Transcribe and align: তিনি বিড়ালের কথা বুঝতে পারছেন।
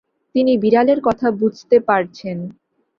তিনি 0.35 0.53
বিড়ালের 0.57 0.99
কথা 1.07 1.27
বুঝতে 1.41 1.77
পারছেন। 1.87 2.37